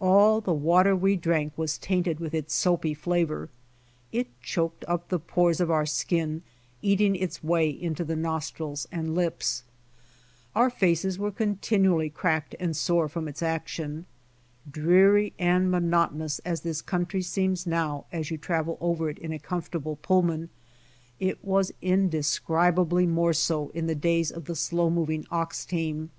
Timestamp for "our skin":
5.70-6.42